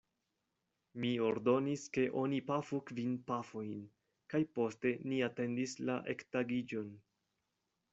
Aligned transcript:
Mi 1.03 1.11
ordonis 1.25 1.83
ke 1.99 2.07
oni 2.23 2.41
pafu 2.49 2.81
kvin 2.91 3.13
pafojn, 3.29 3.87
kaj 4.35 4.45
poste 4.59 4.97
ni 5.13 5.25
atendis 5.31 5.81
la 5.91 6.03
ektagiĝon. 6.19 6.95